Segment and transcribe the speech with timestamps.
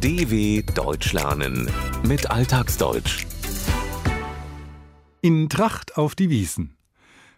[0.00, 1.68] DW Deutsch lernen
[2.06, 3.26] mit Alltagsdeutsch.
[5.22, 6.76] In Tracht auf die Wiesen.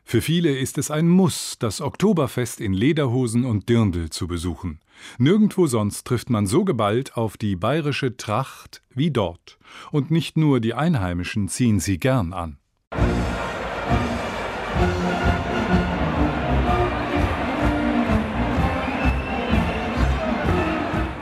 [0.04, 4.78] Für viele ist es ein Muss, das Oktoberfest in Lederhosen und Dirndl zu besuchen.
[5.16, 9.58] Nirgendwo sonst trifft man so geballt auf die bayerische Tracht wie dort.
[9.90, 12.58] Und nicht nur die Einheimischen ziehen sie gern an.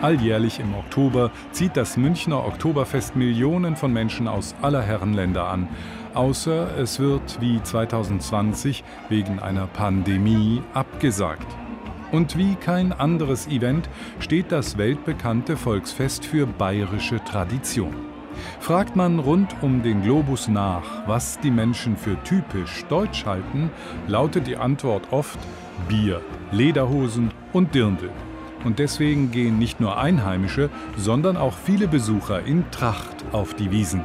[0.00, 5.68] Alljährlich im Oktober zieht das Münchner Oktoberfest Millionen von Menschen aus aller Herren Länder an.
[6.14, 11.48] Außer es wird wie 2020 wegen einer Pandemie abgesagt.
[12.12, 17.94] Und wie kein anderes Event steht das weltbekannte Volksfest für bayerische Tradition.
[18.60, 23.72] Fragt man rund um den Globus nach, was die Menschen für typisch deutsch halten,
[24.06, 25.40] lautet die Antwort oft
[25.88, 26.20] Bier,
[26.52, 28.10] Lederhosen und Dirndl.
[28.64, 34.04] Und deswegen gehen nicht nur Einheimische, sondern auch viele Besucher in Tracht auf die Wiesen.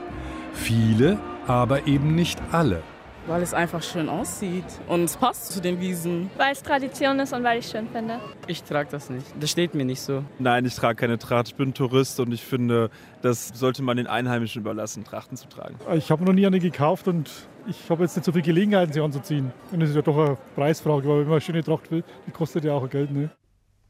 [0.54, 2.84] Viele, aber eben nicht alle.
[3.26, 6.30] Weil es einfach schön aussieht und es passt zu den Wiesen.
[6.36, 8.20] Weil es Tradition ist und weil ich es schön finde.
[8.48, 9.26] Ich trage das nicht.
[9.40, 10.26] Das steht mir nicht so.
[10.40, 11.48] Nein, ich trage keine Tracht.
[11.48, 12.90] Ich bin Tourist und ich finde,
[13.22, 15.76] das sollte man den Einheimischen überlassen, Trachten zu tragen.
[15.96, 17.32] Ich habe noch nie eine gekauft und
[17.66, 19.54] ich habe jetzt nicht so viel Gelegenheiten, sie anzuziehen.
[19.72, 22.32] Und es ist ja doch eine Preisfrage, weil wenn man eine schöne Tracht will, die
[22.32, 23.12] kostet ja auch Geld.
[23.12, 23.30] Ne?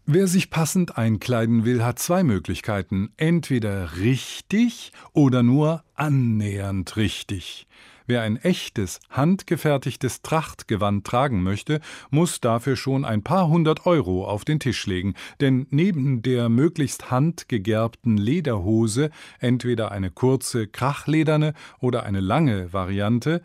[0.06, 3.14] Wer sich passend einkleiden will, hat zwei Möglichkeiten.
[3.16, 7.68] Entweder richtig oder nur annähernd richtig.
[8.06, 14.44] Wer ein echtes, handgefertigtes Trachtgewand tragen möchte, muss dafür schon ein paar hundert Euro auf
[14.44, 19.10] den Tisch legen, denn neben der möglichst handgegerbten Lederhose,
[19.40, 23.42] entweder eine kurze, krachlederne oder eine lange Variante,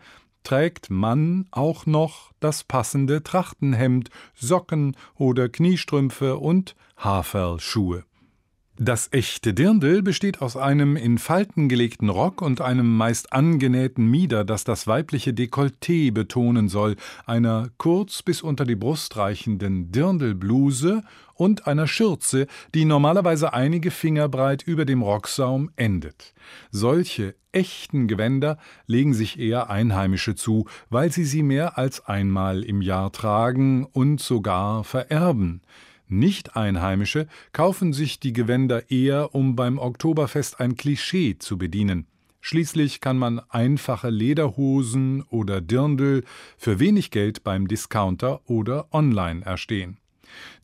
[0.49, 8.03] trägt Mann auch noch das passende Trachtenhemd, Socken oder Kniestrümpfe und Haferlschuhe.
[8.81, 14.45] Das echte Dirndl besteht aus einem in Falten gelegten Rock und einem meist angenähten Mieder,
[14.45, 16.95] das das weibliche Dekolleté betonen soll,
[17.25, 24.29] einer kurz bis unter die Brust reichenden Dirndlbluse und einer Schürze, die normalerweise einige Finger
[24.29, 26.33] breit über dem Rocksaum endet.
[26.71, 32.81] Solche echten Gewänder legen sich eher Einheimische zu, weil sie sie mehr als einmal im
[32.81, 35.63] Jahr tragen und sogar vererben.
[36.09, 42.07] Nicht-Einheimische kaufen sich die Gewänder eher, um beim Oktoberfest ein Klischee zu bedienen.
[42.41, 46.23] Schließlich kann man einfache Lederhosen oder Dirndl
[46.57, 49.97] für wenig Geld beim Discounter oder online erstehen.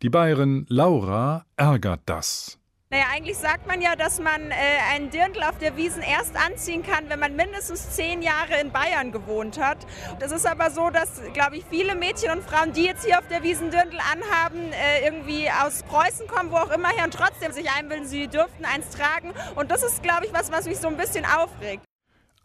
[0.02, 2.60] Die Bayerin Laura ärgert das.
[2.92, 4.56] Naja, eigentlich sagt man ja, dass man äh,
[4.94, 9.12] einen Dirndl auf der Wiesen erst anziehen kann, wenn man mindestens zehn Jahre in Bayern
[9.12, 9.80] gewohnt hat.
[10.20, 13.28] Es ist aber so, dass, glaube ich, viele Mädchen und Frauen, die jetzt hier auf
[13.28, 17.52] der Wiesen Dirndl anhaben, äh, irgendwie aus Preußen kommen, wo auch immer her und trotzdem
[17.52, 19.34] sich einbilden, sie dürften eins tragen.
[19.56, 21.85] Und das ist, glaube ich, was, was mich so ein bisschen aufregt.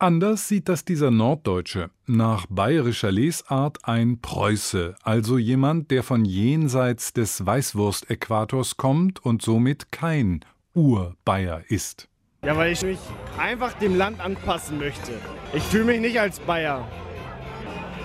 [0.03, 1.91] Anders sieht das dieser Norddeutsche.
[2.07, 9.93] Nach bayerischer Lesart ein Preuße, also jemand, der von jenseits des Weißwurstäquators kommt und somit
[9.93, 10.41] kein
[10.73, 12.09] Urbayer ist.
[12.43, 12.99] Ja, weil ich mich
[13.37, 15.13] einfach dem Land anpassen möchte.
[15.53, 16.89] Ich fühle mich nicht als Bayer,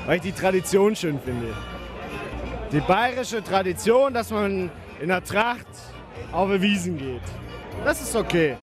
[0.06, 1.54] weil ich die Tradition schön finde.
[2.74, 4.70] Die bayerische Tradition, dass man
[5.00, 5.68] in der Tracht
[6.34, 7.24] auf die Wiesen geht.
[7.86, 8.58] Das ist okay.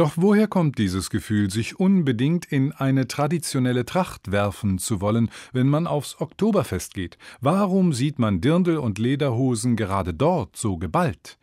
[0.00, 5.68] Doch woher kommt dieses Gefühl, sich unbedingt in eine traditionelle Tracht werfen zu wollen, wenn
[5.68, 7.18] man aufs Oktoberfest geht?
[7.42, 11.38] Warum sieht man Dirndl und Lederhosen gerade dort so geballt?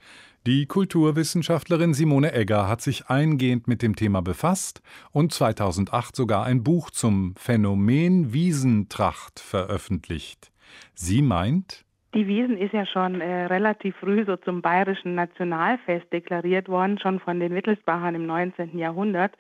[0.48, 4.82] Die Kulturwissenschaftlerin Simone Egger hat sich eingehend mit dem Thema befasst
[5.12, 10.52] und 2008 sogar ein Buch zum Phänomen Wiesentracht veröffentlicht.
[10.96, 16.70] Sie meint, die Wiesen ist ja schon äh, relativ früh so zum bayerischen Nationalfest deklariert
[16.70, 18.78] worden, schon von den Wittelsbachern im 19.
[18.78, 19.34] Jahrhundert.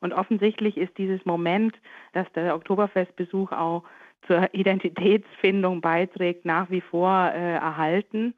[0.00, 1.74] Und offensichtlich ist dieses Moment,
[2.12, 3.84] dass der Oktoberfestbesuch auch
[4.26, 8.34] zur Identitätsfindung beiträgt, nach wie vor äh, erhalten.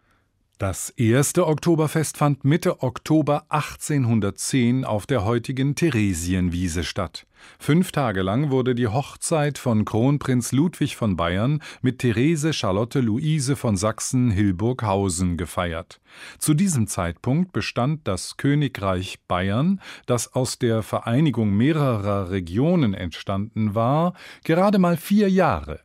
[0.62, 7.27] Das erste Oktoberfest fand Mitte Oktober 1810 auf der heutigen Theresienwiese statt.
[7.59, 13.57] Fünf Tage lang wurde die Hochzeit von Kronprinz Ludwig von Bayern mit Therese Charlotte Luise
[13.57, 16.01] von Sachsen-Hildburghausen gefeiert.
[16.39, 24.15] Zu diesem Zeitpunkt bestand das Königreich Bayern, das aus der Vereinigung mehrerer Regionen entstanden war,
[24.45, 25.81] gerade mal vier Jahre.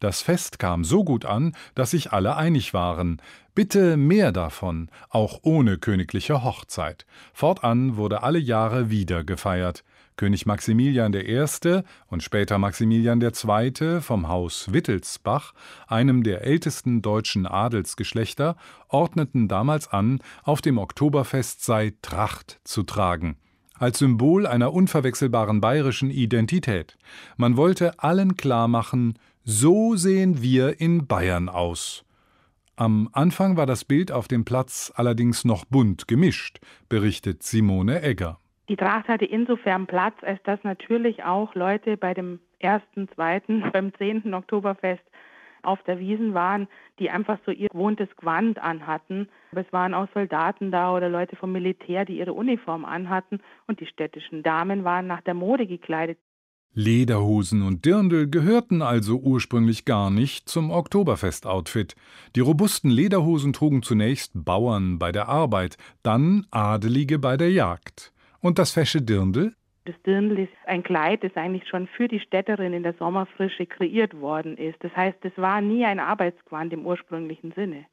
[0.00, 3.20] Das Fest kam so gut an, dass sich alle einig waren.
[3.54, 7.06] Bitte mehr davon, auch ohne königliche Hochzeit.
[7.32, 9.84] Fortan wurde alle Jahre wieder gefeiert.
[10.16, 11.46] König Maximilian I.
[12.08, 14.00] und später Maximilian II.
[14.00, 15.52] vom Haus Wittelsbach,
[15.86, 18.56] einem der ältesten deutschen Adelsgeschlechter,
[18.88, 23.36] ordneten damals an, auf dem Oktoberfest sei Tracht zu tragen
[23.78, 26.96] als Symbol einer unverwechselbaren bayerischen Identität.
[27.36, 32.04] Man wollte allen klarmachen, so sehen wir in Bayern aus.
[32.76, 36.58] Am Anfang war das Bild auf dem Platz allerdings noch bunt gemischt,
[36.88, 38.38] berichtet Simone Egger.
[38.68, 43.94] Die Tracht hatte insofern Platz, als dass natürlich auch Leute bei dem ersten, zweiten, beim
[43.94, 45.02] zehnten Oktoberfest
[45.66, 46.68] auf der Wiesen waren,
[46.98, 49.28] die einfach so ihr gewohntes Gewand anhatten.
[49.52, 53.80] Aber es waren auch Soldaten da oder Leute vom Militär, die ihre Uniform anhatten und
[53.80, 56.18] die städtischen Damen waren nach der Mode gekleidet.
[56.78, 61.96] Lederhosen und Dirndl gehörten also ursprünglich gar nicht zum Oktoberfest-Outfit.
[62.34, 68.12] Die robusten Lederhosen trugen zunächst Bauern bei der Arbeit, dann Adelige bei der Jagd.
[68.40, 69.54] Und das fesche Dirndl?
[69.86, 74.20] Das Dirndl ist ein Kleid, das eigentlich schon für die Städterin in der Sommerfrische kreiert
[74.20, 74.82] worden ist.
[74.82, 77.86] Das heißt, es war nie ein Arbeitsgewand im ursprünglichen Sinne.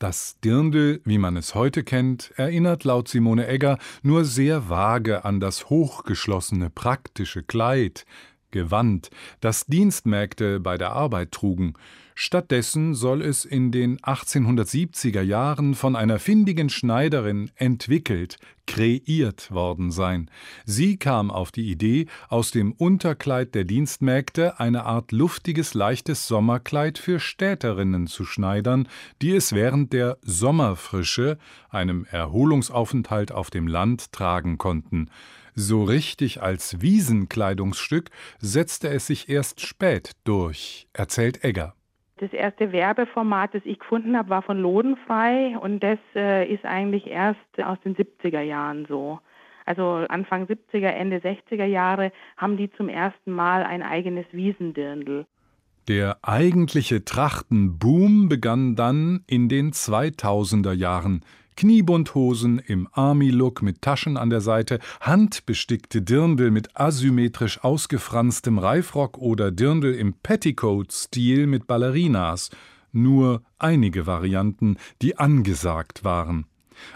[0.00, 5.38] Das Dirndl, wie man es heute kennt, erinnert laut Simone Egger nur sehr vage an
[5.38, 8.04] das hochgeschlossene praktische Kleid,
[8.50, 9.10] Gewand,
[9.40, 11.74] das Dienstmägde bei der Arbeit trugen.
[12.14, 18.36] Stattdessen soll es in den 1870er Jahren von einer findigen Schneiderin entwickelt,
[18.66, 20.30] kreiert worden sein.
[20.64, 26.98] Sie kam auf die Idee, aus dem Unterkleid der Dienstmägde eine Art luftiges, leichtes Sommerkleid
[26.98, 28.88] für Städterinnen zu schneidern,
[29.20, 31.38] die es während der Sommerfrische,
[31.70, 35.10] einem Erholungsaufenthalt auf dem Land, tragen konnten.
[35.54, 38.10] So richtig als Wiesenkleidungsstück
[38.40, 41.74] setzte es sich erst spät durch, erzählt Egger.
[42.22, 47.08] Das erste Werbeformat, das ich gefunden habe, war von Lodenfrei und das äh, ist eigentlich
[47.08, 49.18] erst aus den 70er Jahren so.
[49.66, 55.26] Also Anfang 70er, Ende 60er Jahre haben die zum ersten Mal ein eigenes Wiesendirndl.
[55.88, 61.24] Der eigentliche Trachtenboom begann dann in den 2000er Jahren.
[61.62, 69.52] Kniebundhosen im Army-Look mit Taschen an der Seite, handbestickte Dirndl mit asymmetrisch ausgefranstem Reifrock oder
[69.52, 72.50] Dirndl im Petticoat-Stil mit Ballerinas.
[72.90, 76.46] Nur einige Varianten, die angesagt waren.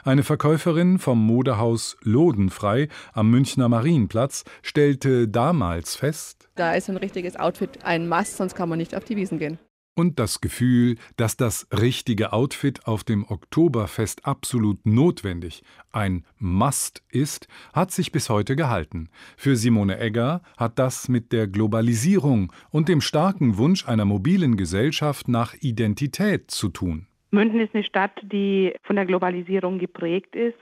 [0.02, 7.36] Eine Verkäuferin vom Modehaus Lodenfrei am Münchner Marienplatz stellte damals fest: Da ist ein richtiges
[7.36, 9.60] Outfit ein Mast, sonst kann man nicht auf die Wiesen gehen
[9.96, 17.48] und das Gefühl, dass das richtige Outfit auf dem Oktoberfest absolut notwendig, ein Must ist,
[17.72, 19.08] hat sich bis heute gehalten.
[19.36, 25.28] Für Simone Egger hat das mit der Globalisierung und dem starken Wunsch einer mobilen Gesellschaft
[25.28, 27.06] nach Identität zu tun.
[27.30, 30.56] München ist eine Stadt, die von der Globalisierung geprägt ist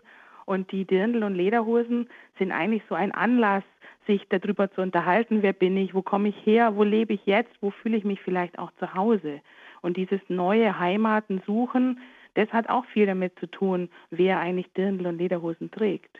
[0.46, 2.08] und die Dirndl und Lederhosen
[2.38, 3.64] sind eigentlich so ein Anlass,
[4.06, 7.52] sich darüber zu unterhalten, wer bin ich, wo komme ich her, wo lebe ich jetzt,
[7.60, 9.40] wo fühle ich mich vielleicht auch zu Hause.
[9.80, 12.00] Und dieses neue Heimaten suchen,
[12.34, 16.18] das hat auch viel damit zu tun, wer eigentlich Dirndl und Lederhosen trägt.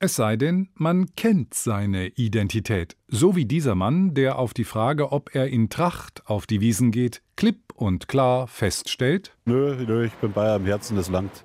[0.00, 5.10] Es sei denn, man kennt seine Identität, so wie dieser Mann, der auf die Frage,
[5.10, 10.12] ob er in Tracht auf die Wiesen geht, klipp und klar feststellt: Nö, nö, ich
[10.12, 11.44] bin Bayer im Herzen des Landes.